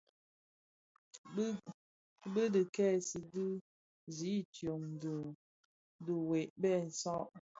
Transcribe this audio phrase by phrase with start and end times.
[2.33, 3.45] Bi dhi kèsi di
[4.17, 5.13] zidyōm di
[6.05, 7.29] dhiňwê bè saad.